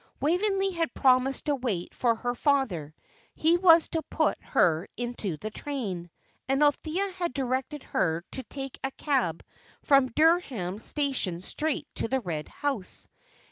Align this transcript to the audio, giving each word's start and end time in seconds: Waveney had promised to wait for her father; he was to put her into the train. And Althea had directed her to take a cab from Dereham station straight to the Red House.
Waveney 0.19 0.71
had 0.71 0.91
promised 0.95 1.45
to 1.45 1.53
wait 1.53 1.93
for 1.93 2.15
her 2.15 2.33
father; 2.33 2.95
he 3.35 3.57
was 3.57 3.87
to 3.89 4.01
put 4.01 4.35
her 4.43 4.87
into 4.97 5.37
the 5.37 5.51
train. 5.51 6.09
And 6.49 6.63
Althea 6.63 7.07
had 7.11 7.35
directed 7.35 7.83
her 7.83 8.23
to 8.31 8.41
take 8.41 8.79
a 8.83 8.89
cab 8.89 9.45
from 9.83 10.07
Dereham 10.09 10.79
station 10.79 11.39
straight 11.41 11.87
to 11.93 12.07
the 12.07 12.19
Red 12.19 12.47
House. 12.47 13.07